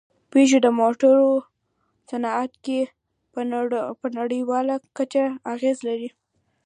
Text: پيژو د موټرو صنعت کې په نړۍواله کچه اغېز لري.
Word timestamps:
پيژو 0.31 0.57
د 0.65 0.67
موټرو 0.79 1.29
صنعت 2.09 2.51
کې 2.65 2.79
په 3.33 3.41
نړۍواله 4.19 4.75
کچه 4.97 5.23
اغېز 5.53 5.77
لري. 5.87 6.09